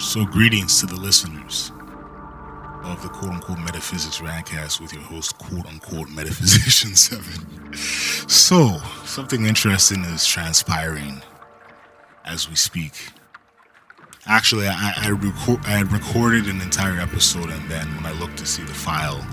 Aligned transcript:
So, 0.00 0.24
greetings 0.24 0.78
to 0.78 0.86
the 0.86 0.94
listeners 0.94 1.72
of 2.84 3.02
the 3.02 3.08
quote 3.08 3.32
unquote 3.32 3.58
metaphysics 3.58 4.18
rantcast 4.18 4.80
with 4.80 4.92
your 4.92 5.02
host, 5.02 5.36
quote 5.38 5.66
unquote 5.66 6.08
metaphysician 6.10 6.94
7. 6.94 7.74
So, 8.28 8.78
something 9.04 9.46
interesting 9.46 10.04
is 10.04 10.24
transpiring 10.24 11.20
as 12.24 12.48
we 12.48 12.54
speak. 12.54 12.92
Actually, 14.26 14.68
I, 14.68 14.94
I, 14.96 15.08
record, 15.08 15.58
I 15.66 15.78
had 15.78 15.90
recorded 15.90 16.46
an 16.46 16.60
entire 16.60 17.00
episode, 17.00 17.50
and 17.50 17.68
then 17.68 17.88
when 17.96 18.06
I 18.06 18.12
looked 18.12 18.38
to 18.38 18.46
see 18.46 18.62
the 18.62 18.74
file, 18.74 19.26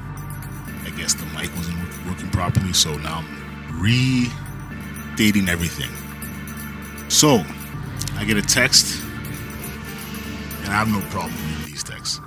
I 0.83 0.89
guess 0.97 1.13
the 1.13 1.25
mic 1.27 1.55
wasn't 1.55 1.77
working 2.07 2.31
properly, 2.31 2.73
so 2.73 2.97
now 2.97 3.23
I'm 3.23 3.81
re-dating 3.81 5.47
everything. 5.47 5.91
So, 7.07 7.43
I 8.15 8.25
get 8.25 8.37
a 8.37 8.41
text 8.41 9.04
and 10.65 10.73
I 10.73 10.77
have 10.77 10.89
no 10.89 10.99
problem 11.11 11.33
reading 11.47 11.65
these 11.65 11.83
texts. 11.83 12.19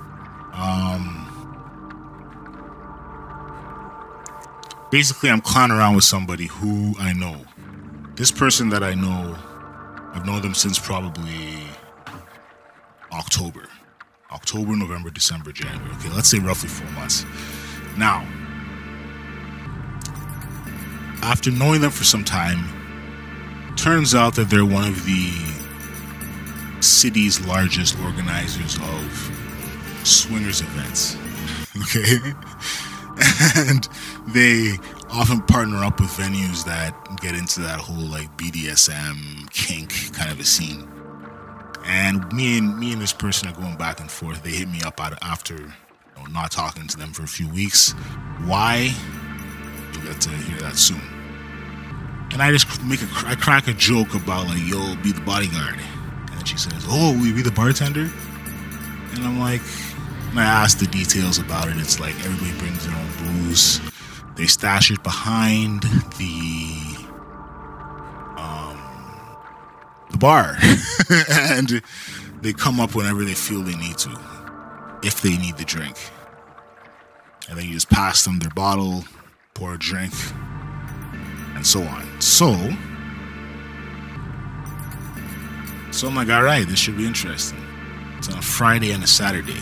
Um, 0.53 1.25
basically, 4.91 5.29
I'm 5.29 5.41
clowning 5.41 5.77
around 5.77 5.95
with 5.95 6.05
somebody 6.05 6.47
who 6.47 6.95
I 6.99 7.11
know. 7.13 7.41
This 8.15 8.31
person 8.31 8.69
that 8.69 8.81
I 8.81 8.95
know, 8.95 9.37
I've 10.13 10.25
known 10.25 10.41
them 10.41 10.53
since 10.53 10.79
probably 10.79 11.57
October. 13.11 13.67
October, 14.31 14.75
November, 14.75 15.09
December, 15.09 15.51
January. 15.51 15.91
Okay, 15.95 16.09
let's 16.09 16.29
say 16.29 16.39
roughly 16.39 16.69
four 16.69 16.89
months. 16.91 17.25
Now, 17.97 18.25
after 21.21 21.51
knowing 21.51 21.81
them 21.81 21.91
for 21.91 22.05
some 22.05 22.23
time, 22.23 22.63
turns 23.75 24.15
out 24.15 24.35
that 24.35 24.49
they're 24.49 24.65
one 24.65 24.87
of 24.87 25.05
the 25.05 25.58
city's 26.81 27.45
largest 27.45 27.99
organizers 27.99 28.77
of 28.77 30.01
swingers 30.03 30.61
events. 30.61 31.17
Okay? 31.81 32.17
and 33.55 33.87
they 34.27 34.77
often 35.11 35.41
partner 35.41 35.83
up 35.83 35.99
with 35.99 36.09
venues 36.09 36.63
that 36.65 36.93
get 37.21 37.35
into 37.35 37.59
that 37.61 37.79
whole 37.79 38.05
like 38.05 38.29
BDSM 38.37 39.49
kink 39.51 40.13
kind 40.13 40.31
of 40.31 40.39
a 40.39 40.43
scene. 40.43 40.87
And 41.85 42.31
me 42.33 42.57
and 42.57 42.77
me 42.77 42.93
and 42.93 43.01
this 43.01 43.13
person 43.13 43.49
are 43.49 43.53
going 43.53 43.75
back 43.75 43.99
and 43.99 44.09
forth. 44.09 44.43
They 44.43 44.51
hit 44.51 44.69
me 44.69 44.81
up 44.85 44.99
after 44.99 45.55
you 45.55 45.71
know, 46.17 46.25
not 46.31 46.51
talking 46.51 46.87
to 46.87 46.97
them 46.97 47.13
for 47.13 47.23
a 47.23 47.27
few 47.27 47.47
weeks. 47.49 47.91
Why? 48.45 48.93
You'll 49.93 50.03
get 50.03 50.21
to 50.21 50.29
hear 50.29 50.59
that 50.59 50.75
soon. 50.75 51.01
And 52.31 52.41
I 52.41 52.51
just 52.51 52.83
make 52.83 53.01
a 53.01 53.07
I 53.25 53.35
crack 53.35 53.67
a 53.67 53.73
joke 53.73 54.13
about 54.13 54.47
like, 54.47 54.61
yo, 54.67 54.95
be 54.97 55.11
the 55.11 55.21
bodyguard. 55.21 55.79
And 56.39 56.47
she 56.47 56.57
says, 56.57 56.85
"Oh, 56.87 57.13
will 57.17 57.27
you 57.27 57.35
be 57.35 57.41
the 57.41 57.51
bartender?" 57.51 58.09
And 59.13 59.27
I'm 59.27 59.39
like, 59.39 59.61
and 60.29 60.39
I 60.39 60.43
ask 60.43 60.77
the 60.77 60.87
details 60.87 61.39
about 61.39 61.67
it. 61.67 61.77
It's 61.77 61.99
like 61.99 62.15
everybody 62.23 62.57
brings 62.59 62.85
their 62.85 62.95
own 62.95 63.09
booze. 63.17 63.81
They 64.35 64.45
stash 64.45 64.91
it 64.91 65.03
behind 65.03 65.81
the 65.81 66.95
um, 68.37 68.77
the 70.11 70.17
bar, 70.17 70.55
and 71.29 71.81
they 72.41 72.53
come 72.53 72.79
up 72.79 72.95
whenever 72.95 73.25
they 73.25 73.33
feel 73.33 73.61
they 73.61 73.75
need 73.75 73.97
to, 73.99 74.19
if 75.03 75.21
they 75.21 75.35
need 75.35 75.57
the 75.57 75.65
drink. 75.65 75.97
And 77.49 77.57
then 77.57 77.65
you 77.65 77.73
just 77.73 77.89
pass 77.89 78.23
them 78.23 78.39
their 78.39 78.51
bottle, 78.51 79.03
pour 79.55 79.73
a 79.73 79.79
drink, 79.79 80.13
and 81.55 81.65
so 81.65 81.81
on. 81.81 82.21
So 82.21 82.55
so 85.99 86.07
I'm 86.07 86.15
like, 86.15 86.29
all 86.29 86.43
right, 86.43 86.65
this 86.65 86.79
should 86.79 86.95
be 86.95 87.05
interesting. 87.05 87.61
It's 88.17 88.29
on 88.29 88.37
a 88.37 88.41
Friday 88.41 88.93
and 88.93 89.03
a 89.03 89.07
Saturday. 89.07 89.59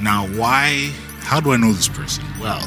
Now, 0.00 0.26
why? 0.28 0.90
How 1.20 1.40
do 1.40 1.52
I 1.52 1.58
know 1.58 1.74
this 1.74 1.88
person? 1.88 2.24
Well, 2.40 2.66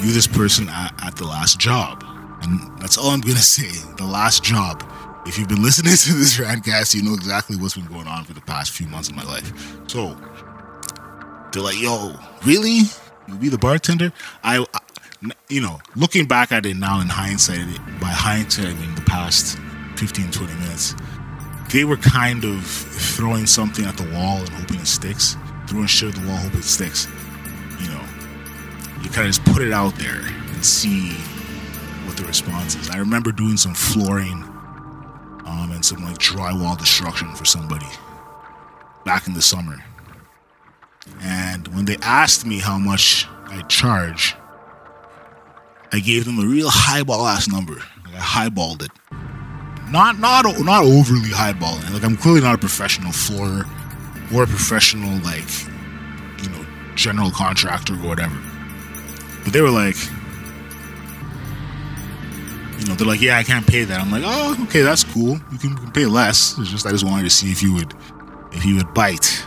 knew 0.00 0.10
this 0.10 0.26
person 0.26 0.70
at, 0.70 0.94
at 1.04 1.16
the 1.16 1.26
last 1.26 1.60
job. 1.60 2.02
And 2.40 2.80
that's 2.80 2.96
all 2.96 3.10
I'm 3.10 3.20
going 3.20 3.36
to 3.36 3.42
say. 3.42 3.68
The 3.98 4.06
last 4.06 4.42
job. 4.42 4.90
If 5.26 5.38
you've 5.38 5.48
been 5.48 5.62
listening 5.62 5.92
to 5.96 6.14
this 6.14 6.38
rantcast, 6.38 6.94
you 6.94 7.02
know 7.02 7.12
exactly 7.12 7.58
what's 7.58 7.74
been 7.74 7.84
going 7.84 8.06
on 8.06 8.24
for 8.24 8.32
the 8.32 8.40
past 8.40 8.70
few 8.70 8.86
months 8.88 9.10
of 9.10 9.16
my 9.16 9.24
life. 9.24 9.52
So, 9.86 10.16
they're 11.52 11.62
like, 11.62 11.78
yo, 11.78 12.14
really? 12.46 12.84
You 13.28 13.34
be 13.38 13.50
the 13.50 13.58
bartender? 13.58 14.14
I, 14.42 14.64
I 14.72 15.30
you 15.50 15.60
know, 15.60 15.78
looking 15.94 16.24
back 16.24 16.52
at 16.52 16.64
it 16.64 16.78
now 16.78 17.00
in 17.00 17.08
hindsight, 17.08 17.66
by 18.00 18.06
hindsight, 18.06 18.68
I 18.68 18.74
mean 18.74 18.94
the 18.94 19.02
past 19.02 19.58
15, 19.98 20.30
20 20.30 20.54
minutes, 20.54 20.94
they 21.72 21.84
were 21.84 21.96
kind 21.96 22.44
of 22.44 22.64
throwing 22.64 23.46
something 23.46 23.84
at 23.84 23.96
the 23.96 24.04
wall 24.14 24.38
and 24.38 24.48
hoping 24.50 24.80
it 24.80 24.86
sticks. 24.86 25.36
Throwing 25.66 25.88
shit 25.88 26.16
at 26.16 26.22
the 26.22 26.28
wall, 26.28 26.36
hoping 26.36 26.60
it 26.60 26.64
sticks. 26.64 27.08
You 27.80 27.88
know, 27.88 28.04
you 29.02 29.10
kind 29.10 29.26
of 29.26 29.34
just 29.34 29.44
put 29.44 29.60
it 29.60 29.72
out 29.72 29.96
there 29.96 30.20
and 30.20 30.64
see 30.64 31.10
what 32.06 32.16
the 32.16 32.24
response 32.24 32.76
is. 32.76 32.88
I 32.90 32.98
remember 32.98 33.32
doing 33.32 33.56
some 33.56 33.74
flooring 33.74 34.44
um, 35.44 35.72
and 35.72 35.84
some 35.84 36.04
like 36.04 36.18
drywall 36.18 36.78
destruction 36.78 37.34
for 37.34 37.44
somebody 37.44 37.88
back 39.04 39.26
in 39.26 39.34
the 39.34 39.42
summer. 39.42 39.84
And 41.20 41.66
when 41.68 41.86
they 41.86 41.96
asked 42.02 42.46
me 42.46 42.60
how 42.60 42.78
much 42.78 43.26
I 43.46 43.62
charge, 43.62 44.36
I 45.92 45.98
gave 45.98 46.24
them 46.24 46.38
a 46.38 46.46
real 46.46 46.68
highball 46.70 47.26
ass 47.26 47.48
number. 47.48 47.82
Like 48.04 48.14
I 48.14 48.48
highballed 48.48 48.82
it 48.82 48.92
not 49.90 50.18
not 50.18 50.44
not 50.60 50.84
overly 50.84 51.30
highballing. 51.30 51.92
Like 51.92 52.04
I'm 52.04 52.16
clearly 52.16 52.40
not 52.40 52.54
a 52.54 52.58
professional 52.58 53.12
floor 53.12 53.64
or 54.34 54.42
a 54.42 54.46
professional 54.46 55.18
like 55.22 55.48
you 56.42 56.50
know 56.50 56.64
general 56.94 57.30
contractor 57.30 57.94
or 57.94 58.08
whatever. 58.08 58.36
But 59.44 59.52
they 59.52 59.60
were 59.60 59.70
like, 59.70 59.96
you 62.78 62.86
know, 62.86 62.94
they're 62.94 63.06
like, 63.06 63.20
yeah, 63.20 63.38
I 63.38 63.44
can't 63.44 63.66
pay 63.66 63.84
that. 63.84 64.00
I'm 64.00 64.10
like, 64.10 64.24
oh, 64.26 64.56
okay, 64.64 64.82
that's 64.82 65.04
cool. 65.04 65.38
You 65.52 65.58
can, 65.58 65.70
you 65.70 65.76
can 65.76 65.92
pay 65.92 66.06
less. 66.06 66.58
It's 66.58 66.70
just 66.70 66.86
I 66.86 66.90
just 66.90 67.04
wanted 67.04 67.24
to 67.24 67.30
see 67.30 67.50
if 67.50 67.62
you 67.62 67.74
would 67.74 67.94
if 68.52 68.64
you 68.64 68.76
would 68.76 68.92
bite. 68.94 69.44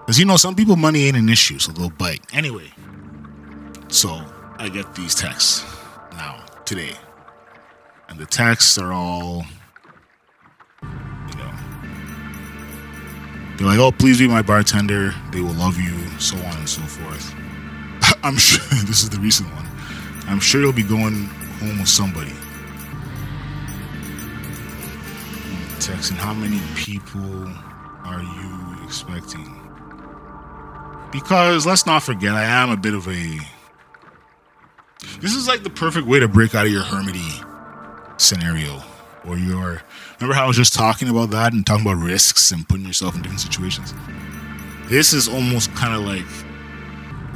Because 0.00 0.18
you 0.18 0.26
know, 0.26 0.36
some 0.36 0.54
people 0.54 0.76
money 0.76 1.04
ain't 1.04 1.16
an 1.16 1.28
issue, 1.28 1.58
so 1.58 1.72
they'll 1.72 1.90
bite. 1.90 2.22
Anyway, 2.32 2.70
so 3.88 4.20
I 4.58 4.68
get 4.68 4.94
these 4.94 5.14
texts 5.14 5.64
now 6.12 6.44
today 6.66 6.94
and 8.08 8.18
the 8.18 8.26
texts 8.26 8.78
are 8.78 8.92
all 8.92 9.44
you 10.82 11.36
know. 11.36 11.52
They're 13.56 13.66
like 13.66 13.78
oh 13.78 13.92
please 13.92 14.18
be 14.18 14.28
my 14.28 14.42
bartender. 14.42 15.14
They 15.30 15.40
will 15.40 15.54
love 15.54 15.78
you 15.78 15.96
so 16.18 16.36
on 16.36 16.56
and 16.56 16.68
so 16.68 16.82
forth. 16.82 17.34
I'm 18.22 18.36
sure 18.36 18.60
this 18.84 19.02
is 19.02 19.10
the 19.10 19.18
recent 19.18 19.52
one. 19.54 19.66
I'm 20.26 20.40
sure 20.40 20.60
you'll 20.60 20.72
be 20.72 20.82
going 20.82 21.26
home 21.60 21.78
with 21.78 21.88
somebody. 21.88 22.32
Texting 25.78 26.16
how 26.16 26.32
many 26.32 26.60
people 26.76 27.46
are 28.04 28.22
you 28.22 28.84
expecting? 28.84 29.60
Because 31.12 31.64
let's 31.64 31.86
not 31.86 32.02
forget 32.02 32.34
i 32.34 32.42
am 32.42 32.70
a 32.70 32.76
bit 32.76 32.92
of 32.92 33.06
a 33.06 33.38
this 35.20 35.34
is 35.34 35.46
like 35.46 35.62
the 35.62 35.70
perfect 35.70 36.06
way 36.06 36.18
to 36.18 36.26
break 36.26 36.54
out 36.54 36.66
of 36.66 36.72
your 36.72 36.82
hermity 36.82 37.43
scenario 38.16 38.82
or 39.26 39.36
your 39.36 39.82
remember 40.20 40.34
how 40.34 40.44
I 40.44 40.46
was 40.46 40.56
just 40.56 40.74
talking 40.74 41.08
about 41.08 41.30
that 41.30 41.52
and 41.52 41.66
talking 41.66 41.86
about 41.86 42.02
risks 42.02 42.50
and 42.50 42.68
putting 42.68 42.86
yourself 42.86 43.14
in 43.14 43.22
different 43.22 43.40
situations. 43.40 43.94
This 44.86 45.12
is 45.12 45.28
almost 45.28 45.74
kind 45.74 45.94
of 45.94 46.02
like 46.02 46.26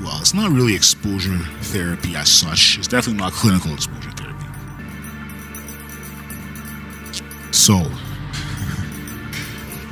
well, 0.01 0.19
it's 0.21 0.35
not 0.35 0.53
really 0.53 0.75
exposure 0.75 1.37
therapy 1.61 2.15
as 2.15 2.29
such. 2.31 2.79
It's 2.79 2.87
definitely 2.87 3.21
not 3.21 3.33
clinical 3.33 3.73
exposure 3.73 4.13
therapy. 4.13 4.45
So, 7.51 7.75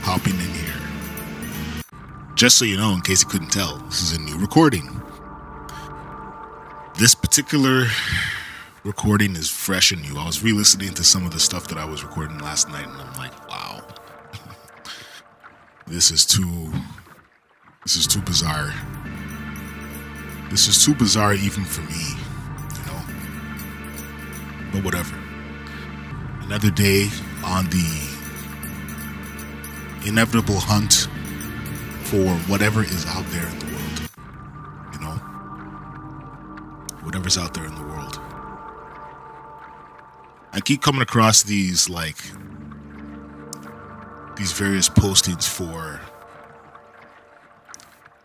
hopping 0.03 0.35
in 0.35 0.41
here. 0.41 0.75
Just 2.37 2.59
so 2.59 2.65
you 2.65 2.77
know, 2.77 2.93
in 2.93 3.01
case 3.01 3.23
you 3.25 3.29
couldn't 3.29 3.51
tell, 3.51 3.79
this 3.79 4.01
is 4.03 4.13
a 4.13 4.21
new 4.21 4.39
recording. 4.39 5.03
This 6.99 7.15
particular 7.15 7.87
recording 8.87 9.35
is 9.35 9.51
fresh 9.51 9.91
and 9.91 10.01
new. 10.01 10.17
I 10.17 10.25
was 10.25 10.45
re-listening 10.45 10.95
to 10.95 11.03
some 11.03 11.27
of 11.27 11.33
the 11.33 11.41
stuff 11.41 11.67
that 11.69 11.77
I 11.77 11.85
was 11.85 12.05
recording 12.05 12.39
last 12.39 12.69
night, 12.69 12.87
and 12.87 12.97
I'm 12.97 13.13
like, 13.15 13.49
wow, 13.49 13.83
this 15.89 16.13
is 16.13 16.25
too, 16.25 16.73
this 17.83 17.97
is 17.97 18.07
too 18.07 18.21
bizarre. 18.21 18.73
This 20.51 20.69
is 20.69 20.85
too 20.85 20.95
bizarre 20.95 21.35
even 21.35 21.65
for 21.65 21.81
me, 21.83 22.15
you 22.77 22.87
know. 22.87 23.03
But 24.73 24.85
whatever. 24.85 25.19
Another 26.43 26.71
day 26.71 27.09
on 27.45 27.65
the 27.71 28.09
inevitable 30.07 30.61
hunt 30.61 31.09
for 32.05 32.37
whatever 32.49 32.85
is 32.85 33.05
out 33.07 33.27
there 33.31 33.49
in 33.49 33.59
the 33.59 33.67
world. 33.67 34.11
You 34.93 35.01
know? 35.01 35.17
Whatever's 37.03 37.37
out 37.37 37.53
there 37.53 37.67
in 37.67 37.75
the 37.75 37.83
world. 37.83 38.21
I 40.57 40.61
keep 40.61 40.81
coming 40.81 41.03
across 41.03 41.43
these 41.43 41.91
like 41.91 42.17
these 44.37 44.53
various 44.53 44.89
postings 44.89 45.47
for 45.47 46.01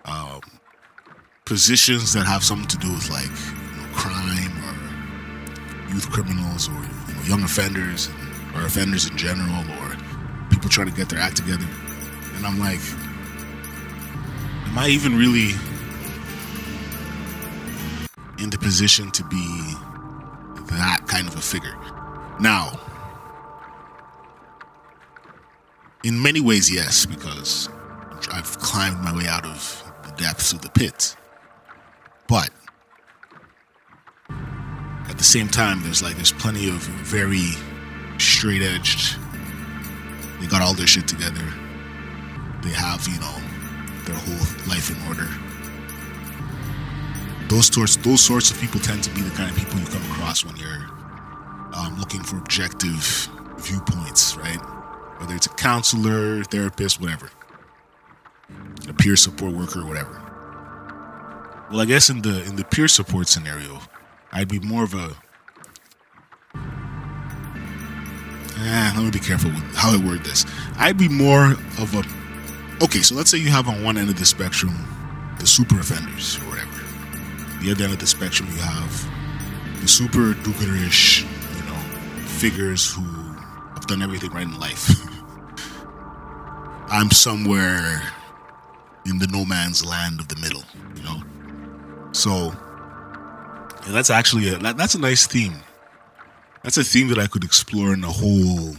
um, 0.05 0.39
positions 1.43 2.13
that 2.13 2.25
have 2.25 2.41
something 2.41 2.69
to 2.69 2.77
do 2.77 2.89
with 2.89 3.09
like 3.09 3.25
you 3.25 3.81
know, 3.81 3.93
crime 3.93 4.53
or 4.63 5.93
youth 5.93 6.09
criminals 6.09 6.69
or 6.69 6.71
you 6.71 7.15
know, 7.15 7.21
young 7.25 7.43
offenders 7.43 8.09
or 8.55 8.61
offenders 8.61 9.09
in 9.09 9.17
general 9.17 9.65
or 9.81 9.97
people 10.49 10.69
trying 10.69 10.89
to 10.89 10.95
get 10.95 11.09
their 11.09 11.19
act 11.19 11.35
together. 11.35 11.67
And 12.35 12.47
I'm 12.47 12.59
like, 12.59 12.79
am 14.67 14.77
I 14.77 14.87
even 14.87 15.17
really 15.17 15.51
in 18.41 18.49
the 18.49 18.57
position 18.57 19.11
to 19.11 19.23
be 19.25 19.73
that 20.69 21.03
kind 21.07 21.27
of 21.27 21.35
a 21.35 21.41
figure? 21.41 21.75
Now, 22.41 22.71
in 26.03 26.19
many 26.19 26.41
ways, 26.41 26.73
yes, 26.73 27.05
because 27.05 27.69
I've 28.31 28.57
climbed 28.57 28.99
my 29.03 29.15
way 29.15 29.27
out 29.27 29.45
of 29.45 29.93
the 30.03 30.11
depths 30.13 30.51
of 30.51 30.63
the 30.63 30.69
pit. 30.69 31.15
But 32.27 32.49
at 35.07 35.19
the 35.19 35.23
same 35.23 35.49
time, 35.49 35.83
there's 35.83 36.01
like 36.01 36.15
there's 36.15 36.31
plenty 36.31 36.67
of 36.67 36.77
very 36.77 37.51
straight 38.17 38.63
edged. 38.63 39.19
They 40.39 40.47
got 40.47 40.63
all 40.63 40.73
their 40.73 40.87
shit 40.87 41.07
together. 41.07 41.45
They 42.63 42.71
have 42.71 43.07
you 43.07 43.19
know 43.19 43.37
their 44.05 44.15
whole 44.15 44.67
life 44.67 44.89
in 44.89 44.97
order. 45.07 45.27
Those 47.49 47.67
sorts 47.67 47.97
those 47.97 48.21
sorts 48.21 48.49
of 48.49 48.59
people 48.59 48.79
tend 48.79 49.03
to 49.03 49.11
be 49.11 49.21
the 49.21 49.29
kind 49.35 49.51
of 49.51 49.55
people 49.55 49.79
you 49.79 49.85
come 49.85 50.01
across 50.11 50.43
when 50.43 50.55
you're 50.55 51.00
um, 51.73 51.97
looking 51.99 52.21
for 52.21 52.37
objective 52.37 53.29
viewpoints, 53.57 54.35
right? 54.37 54.59
Whether 55.19 55.35
it's 55.35 55.45
a 55.45 55.51
counselor, 55.51 56.43
therapist, 56.43 56.99
whatever, 56.99 57.29
a 58.87 58.93
peer 58.93 59.15
support 59.15 59.53
worker, 59.53 59.85
whatever. 59.85 60.21
Well, 61.69 61.79
I 61.79 61.85
guess 61.85 62.09
in 62.09 62.21
the 62.21 62.43
in 62.43 62.55
the 62.55 62.65
peer 62.65 62.87
support 62.87 63.27
scenario, 63.27 63.79
I'd 64.31 64.49
be 64.49 64.59
more 64.59 64.83
of 64.83 64.93
a. 64.93 65.15
Eh, 68.63 68.93
let 68.95 69.03
me 69.03 69.11
be 69.11 69.19
careful 69.19 69.49
with 69.49 69.75
how 69.75 69.93
I 69.93 69.97
word 69.97 70.23
this. 70.23 70.45
I'd 70.77 70.97
be 70.97 71.07
more 71.07 71.51
of 71.79 71.95
a. 71.95 72.03
Okay, 72.83 72.99
so 72.99 73.15
let's 73.15 73.29
say 73.29 73.37
you 73.37 73.49
have 73.49 73.67
on 73.67 73.83
one 73.83 73.97
end 73.97 74.09
of 74.09 74.17
the 74.17 74.25
spectrum 74.25 74.73
the 75.39 75.47
super 75.47 75.79
offenders 75.79 76.37
or 76.37 76.49
whatever. 76.49 76.71
The 77.63 77.71
other 77.71 77.85
end 77.85 77.93
of 77.93 77.99
the 77.99 78.07
spectrum 78.07 78.49
you 78.49 78.57
have 78.57 79.11
the 79.81 79.87
super 79.87 80.35
know, 80.35 81.25
figures 82.41 82.91
who 82.91 83.03
have 83.75 83.85
done 83.85 84.01
everything 84.01 84.31
right 84.31 84.47
in 84.47 84.59
life. 84.59 84.89
I'm 86.89 87.11
somewhere 87.11 88.01
in 89.05 89.19
the 89.19 89.27
no 89.27 89.45
man's 89.45 89.85
land 89.85 90.19
of 90.19 90.27
the 90.27 90.35
middle, 90.37 90.63
you 90.95 91.03
know. 91.03 91.21
So 92.13 92.51
yeah, 93.85 93.91
that's 93.91 94.09
actually 94.09 94.49
a 94.49 94.57
that, 94.57 94.75
that's 94.75 94.95
a 94.95 94.99
nice 94.99 95.27
theme. 95.27 95.53
That's 96.63 96.77
a 96.77 96.83
theme 96.83 97.09
that 97.09 97.19
I 97.19 97.27
could 97.27 97.43
explore 97.43 97.93
in 97.93 98.03
a 98.03 98.11
whole 98.11 98.73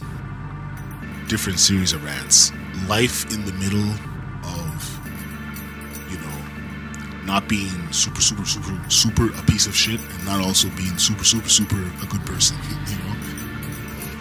different 1.29 1.57
series 1.57 1.93
of 1.93 2.03
rants. 2.03 2.51
Life 2.89 3.33
in 3.33 3.45
the 3.45 3.53
middle 3.53 3.89
of 4.43 4.99
you 6.11 6.17
know 6.17 7.23
not 7.23 7.47
being 7.47 7.93
super 7.93 8.19
super 8.19 8.43
super 8.43 8.77
super 8.89 9.27
a 9.39 9.43
piece 9.43 9.67
of 9.67 9.73
shit 9.73 10.01
and 10.01 10.25
not 10.25 10.41
also 10.41 10.67
being 10.71 10.97
super 10.97 11.23
super 11.23 11.47
super 11.47 11.79
a 11.79 12.05
good 12.07 12.25
person, 12.25 12.57
you 12.89 12.97
know? 12.97 13.13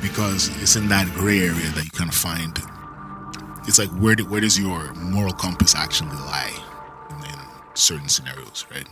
Because 0.02 0.48
it's 0.60 0.76
in 0.76 0.88
that 0.88 1.06
gray 1.14 1.38
area 1.38 1.70
that 1.70 1.84
you 1.84 1.90
kind 1.92 2.10
of 2.10 2.16
find 2.16 2.58
it's 3.66 3.78
like 3.78 3.90
where 3.90 4.14
do, 4.16 4.26
where 4.26 4.40
does 4.40 4.58
your 4.58 4.92
moral 4.94 5.32
compass 5.32 5.74
actually 5.74 6.10
lie 6.10 6.52
in, 7.10 7.16
in 7.30 7.38
certain 7.74 8.08
scenarios, 8.08 8.66
right? 8.70 8.88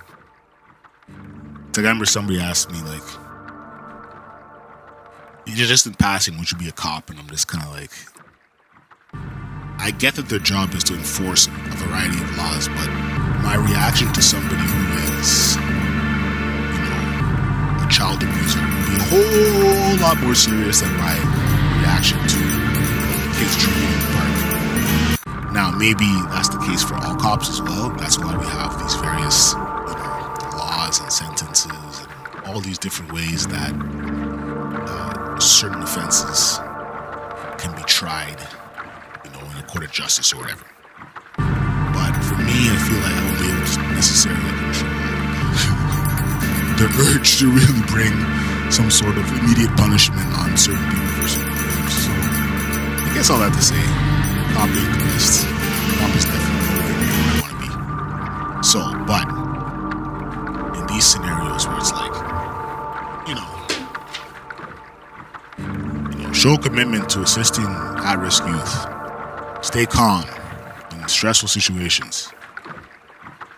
Like 1.08 1.78
I 1.78 1.80
remember 1.80 2.04
somebody 2.04 2.40
asked 2.40 2.70
me 2.70 2.80
like, 2.82 3.02
"You're 5.46 5.66
just 5.66 5.86
in 5.86 5.94
passing, 5.94 6.38
would 6.38 6.50
you 6.50 6.58
be 6.58 6.68
a 6.68 6.72
cop?" 6.72 7.10
And 7.10 7.18
I'm 7.18 7.28
just 7.28 7.48
kind 7.48 7.64
of 7.64 7.72
like, 7.72 7.90
I 9.78 9.90
get 9.90 10.14
that 10.14 10.28
their 10.28 10.38
job 10.38 10.74
is 10.74 10.84
to 10.84 10.94
enforce 10.94 11.46
a 11.46 11.50
variety 11.50 12.22
of 12.22 12.36
laws, 12.36 12.68
but 12.68 12.88
my 13.42 13.56
reaction 13.56 14.12
to 14.12 14.22
somebody 14.22 14.56
who 14.56 15.18
is, 15.18 15.56
you 15.56 15.62
know, 16.86 17.84
a 17.84 17.88
child 17.90 18.22
abuser 18.22 18.60
would 18.60 18.86
be 18.86 18.94
a 18.94 19.04
whole 19.10 19.49
lot 19.98 20.20
more 20.22 20.34
serious 20.34 20.80
than 20.80 20.94
my 20.96 21.16
reaction 21.80 22.18
to 22.18 22.38
drinking 23.58 23.82
in 23.82 23.98
the. 24.00 24.10
Now, 25.52 25.72
maybe 25.72 26.06
that's 26.30 26.48
the 26.48 26.58
case 26.58 26.82
for 26.82 26.94
all 26.94 27.16
cops 27.16 27.48
as 27.48 27.60
well. 27.60 27.90
That's 27.90 28.18
why 28.18 28.36
we 28.36 28.46
have 28.46 28.78
these 28.78 28.94
various 28.96 29.52
you 29.52 29.58
know, 29.58 30.34
laws 30.56 31.00
and 31.00 31.10
sentences 31.12 31.72
and 31.72 32.46
all 32.46 32.60
these 32.60 32.78
different 32.78 33.12
ways 33.12 33.46
that 33.48 33.72
uh, 33.72 35.38
certain 35.40 35.82
offenses 35.82 36.58
can 37.58 37.74
be 37.74 37.82
tried, 37.82 38.38
you 39.24 39.30
know, 39.32 39.40
in 39.50 39.56
a 39.56 39.66
court 39.66 39.84
of 39.84 39.90
justice 39.90 40.32
or 40.32 40.36
whatever. 40.36 40.64
But 41.36 42.12
for 42.22 42.36
me, 42.36 42.70
I 42.70 42.76
feel 42.86 43.00
like 43.02 43.16
I 43.16 43.22
won't 43.26 43.38
be 43.40 43.48
able 43.50 43.66
to 43.66 43.82
necessarily 43.94 44.40
the 46.78 46.88
urge 47.12 47.38
to 47.38 47.50
really 47.50 47.82
bring 47.88 48.14
some 48.70 48.90
sort 48.90 49.18
of 49.18 49.26
immediate 49.38 49.76
punishment 49.76 50.26
on 50.38 50.56
certain 50.56 50.82
people 50.90 51.08
for 51.18 51.28
certain 51.28 51.52
crimes. 51.52 51.94
So, 52.06 52.10
I 52.12 53.10
guess 53.14 53.30
all 53.30 53.40
that 53.40 53.52
to 53.52 53.60
say, 53.60 53.74
ain't 53.76 54.74
the 54.74 55.04
best. 55.04 55.46
Cop 55.98 56.14
is 56.14 56.24
definitely 56.24 56.70
nowhere 56.70 57.02
I 57.26 57.42
want 57.42 57.50
to 57.50 57.58
be. 57.58 57.70
So, 58.62 58.80
but 59.10 59.26
in 60.78 60.86
these 60.86 61.04
scenarios 61.04 61.66
where 61.66 61.78
it's 61.78 61.92
like, 61.92 62.14
you 63.26 63.34
know, 63.34 63.50
you 66.16 66.22
know, 66.26 66.32
show 66.32 66.56
commitment 66.56 67.08
to 67.10 67.22
assisting 67.22 67.66
at-risk 67.66 68.44
youth. 68.46 68.86
Stay 69.62 69.84
calm 69.84 70.24
in 70.92 71.08
stressful 71.08 71.48
situations. 71.48 72.30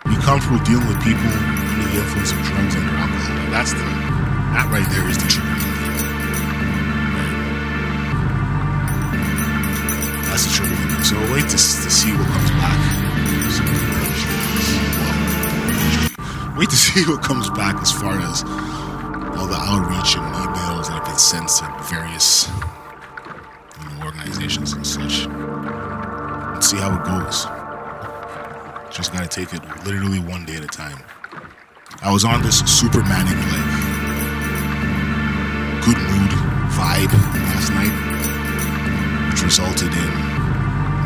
Be 0.04 0.16
comfortable 0.16 0.58
dealing 0.64 0.88
with 0.88 1.00
people 1.04 1.28
under 1.28 1.88
the 1.88 1.98
influence 2.00 2.32
of 2.32 2.38
drugs 2.42 2.74
and 2.74 2.84
alcohol. 2.90 3.50
That's 3.50 3.72
the 3.72 3.91
that 4.52 4.68
right 4.70 4.88
there 4.90 5.08
is 5.08 5.16
the. 5.18 5.24
Right? 5.24 5.72
That's 10.28 10.44
the 10.46 10.52
trigger. 10.52 10.76
So 11.04 11.16
wait 11.32 11.44
to, 11.44 11.56
to 11.56 11.90
see 11.90 12.12
what 12.12 12.28
comes 12.28 12.50
back. 12.50 12.78
Wait 16.56 16.70
to 16.70 16.76
see 16.76 17.04
what 17.10 17.22
comes 17.22 17.50
back 17.50 17.80
as 17.82 17.90
far 17.92 18.18
as 18.18 18.44
all 19.36 19.46
the 19.46 19.56
outreach 19.56 20.16
and 20.16 20.34
emails 20.34 20.88
that 20.88 20.96
have 21.00 21.04
been 21.04 21.18
sent 21.18 21.48
to 21.48 21.64
various 21.90 22.48
you 23.80 23.88
know, 23.88 24.04
organizations 24.04 24.74
and 24.74 24.86
such. 24.86 25.26
Let's 26.54 26.68
see 26.70 26.76
how 26.76 26.94
it 26.94 27.04
goes. 27.04 27.46
Just 28.94 29.12
gotta 29.12 29.26
take 29.26 29.54
it 29.54 29.62
literally 29.86 30.20
one 30.20 30.44
day 30.44 30.56
at 30.56 30.62
a 30.62 30.66
time. 30.66 30.98
I 32.02 32.12
was 32.12 32.24
on 32.24 32.42
this 32.42 32.58
super 32.60 33.02
manic, 33.02 33.36
like, 33.52 33.71
good 35.82 35.98
mood 35.98 36.30
vibe 36.78 37.12
last 37.42 37.70
night, 37.74 37.90
which 39.30 39.42
resulted 39.42 39.92
in 39.92 40.10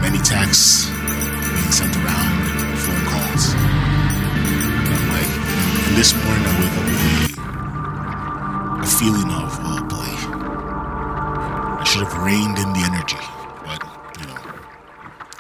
many 0.02 0.18
texts 0.18 0.90
being 0.90 1.72
sent 1.72 1.96
around 1.96 2.76
phone 2.84 3.04
calls. 3.08 3.54
And 3.56 5.08
like, 5.16 5.32
and 5.88 5.96
this 5.96 6.12
morning 6.12 6.44
I 6.44 6.52
wake 6.60 6.76
up 6.76 6.84
with 6.92 7.00
a, 7.08 8.84
a 8.84 8.86
feeling 9.00 9.30
of, 9.32 9.48
oh 9.64 9.80
boy, 9.88 10.12
I 11.80 11.84
should 11.88 12.02
have 12.04 12.16
reined 12.22 12.58
in 12.58 12.72
the 12.74 12.84
energy. 12.84 13.16
But, 13.64 13.80
you 14.20 14.26
know, 14.26 14.36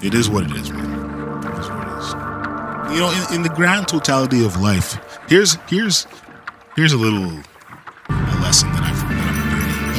it 0.02 0.14
is 0.14 0.30
what 0.30 0.44
it 0.44 0.56
is, 0.56 0.72
man. 0.72 0.90
It 1.44 1.58
is 1.60 1.68
what 1.68 1.86
it 1.86 1.92
is. 1.98 2.14
You 2.94 3.00
know, 3.00 3.10
in, 3.10 3.34
in 3.36 3.42
the 3.42 3.52
grand 3.54 3.86
totality 3.86 4.42
of 4.46 4.56
life, 4.58 4.98
here's 5.28 5.58
here's 5.68 6.06
here's 6.74 6.92
a 6.94 6.96
little 6.96 7.42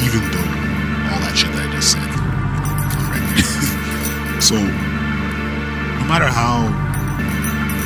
even 0.08 0.24
though 0.32 0.48
all 1.12 1.20
that 1.20 1.36
shit 1.36 1.52
that 1.52 1.68
I 1.68 1.72
just 1.72 1.92
said 1.92 2.08
so, 4.40 4.54
no 4.56 6.04
matter 6.08 6.28
how 6.28 6.64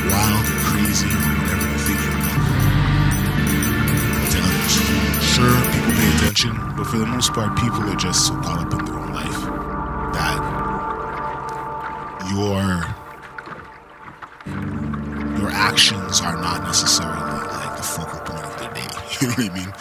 wild 0.07 0.45
or 0.47 0.55
crazy 0.63 1.07
or 1.07 1.19
whatever 1.43 1.67
you 1.67 1.77
think 1.83 1.99
you're 1.99 2.23
sure 5.33 5.57
people 5.73 5.93
pay 5.99 6.09
attention, 6.15 6.53
but 6.77 6.85
for 6.85 6.97
the 6.97 7.05
most 7.05 7.33
part, 7.33 7.57
people 7.57 7.81
are 7.89 7.95
just 7.95 8.27
so 8.27 8.35
caught 8.41 8.59
up 8.59 8.71
in 8.79 8.85
their 8.85 8.95
own 8.95 9.11
life 9.11 9.41
that 10.13 10.37
your 12.31 12.63
your 15.39 15.51
actions 15.51 16.21
are 16.21 16.37
not 16.37 16.61
necessarily 16.63 17.47
like 17.47 17.75
the 17.77 17.83
focal 17.83 18.19
point 18.19 18.45
of 18.45 18.57
their 18.59 18.71
day. 18.73 18.83
You 19.21 19.27
know 19.27 19.35
what 19.35 19.51
I 19.51 19.53
mean? 19.53 19.71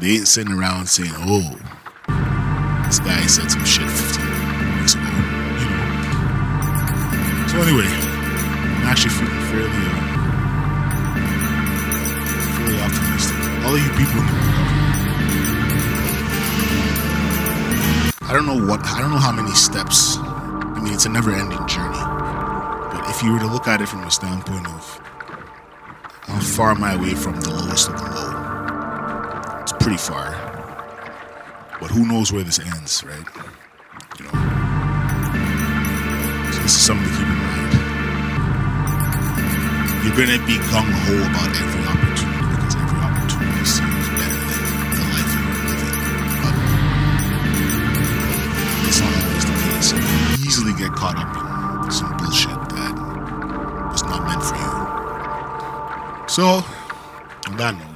They 0.00 0.12
ain't 0.16 0.28
sitting 0.28 0.54
around 0.54 0.88
saying, 0.88 1.12
"Oh, 1.14 1.44
this 2.86 2.98
guy 3.00 3.20
said 3.26 3.50
some 3.50 3.66
shit 3.66 3.84
15 3.86 4.80
weeks 4.80 4.94
ago." 4.94 5.04
You 5.04 5.68
know, 5.68 5.86
So 7.48 7.60
anyway, 7.60 7.84
I'm 7.84 8.88
actually 8.88 9.12
feeling 9.12 9.40
fairly, 9.52 9.68
uh, 9.68 10.00
fairly 12.56 12.80
optimistic. 12.80 13.36
All 13.62 13.74
of 13.76 13.80
you 13.84 13.92
people 14.00 14.22
the 14.24 14.60
I 18.24 18.32
don't 18.32 18.46
know 18.46 18.66
what 18.66 18.80
I 18.86 19.00
don't 19.02 19.10
know 19.10 19.18
how 19.18 19.32
many 19.32 19.54
steps. 19.54 20.16
I 20.16 20.80
mean, 20.82 20.94
it's 20.94 21.04
a 21.04 21.10
never-ending 21.10 21.66
journey. 21.66 21.98
But 22.92 23.10
if 23.10 23.22
you 23.22 23.34
were 23.34 23.40
to 23.40 23.48
look 23.48 23.68
at 23.68 23.82
it 23.82 23.88
from 23.88 24.04
a 24.04 24.10
standpoint 24.10 24.66
of 24.66 25.00
how 26.22 26.40
far 26.40 26.70
am 26.70 26.82
I 26.84 26.94
away 26.94 27.12
from 27.12 27.38
the 27.40 27.50
lowest 27.50 27.90
of 27.90 27.98
the 27.98 28.08
low, 28.14 28.29
pretty 29.90 30.02
far. 30.06 30.30
But 31.80 31.90
who 31.90 32.06
knows 32.06 32.32
where 32.32 32.44
this 32.44 32.60
ends, 32.60 33.02
right? 33.02 33.26
You 34.18 34.24
know. 34.24 34.30
So 36.52 36.62
this 36.62 36.76
is 36.76 36.82
something 36.86 37.08
to 37.08 37.14
keep 37.18 37.26
in 37.26 37.34
mind. 37.42 37.74
You're 40.04 40.14
gonna 40.14 40.38
be 40.46 40.62
gung 40.70 40.86
ho 40.86 41.14
about 41.26 41.50
every 41.58 41.82
opportunity 41.90 42.46
because 42.54 42.74
every 42.78 43.00
opportunity 43.02 43.64
seems 43.66 44.06
better 44.14 44.38
than 44.46 44.94
the 44.94 45.02
life 45.10 45.30
you're 45.34 45.58
living. 45.66 45.98
But 46.38 46.54
it's 48.86 49.00
not 49.02 49.10
always 49.10 49.42
the 49.42 49.58
case. 49.58 49.90
You 49.90 50.46
easily 50.46 50.74
get 50.78 50.94
caught 50.94 51.18
up 51.18 51.34
in 51.84 51.90
some 51.90 52.14
bullshit 52.16 52.62
that 52.78 52.94
was 53.90 54.04
not 54.04 54.22
meant 54.22 54.44
for 54.46 54.54
you. 54.54 54.70
So, 56.28 56.62
on 57.50 57.56
that 57.56 57.74
note, 57.74 57.89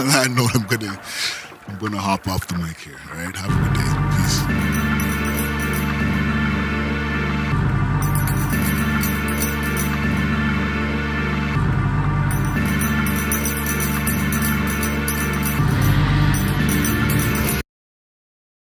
That 0.10 0.30
note, 0.30 0.54
I'm 0.54 0.66
gonna 0.66 0.98
I'm 1.68 1.78
gonna 1.78 1.98
hop 1.98 2.26
off 2.26 2.46
the 2.46 2.56
mic 2.56 2.78
here. 2.78 2.96
All 3.10 3.16
right, 3.16 3.36
have 3.36 3.50
a 3.50 3.68
good 3.68 3.74
day. 3.74 4.56
Peace. 4.56 4.59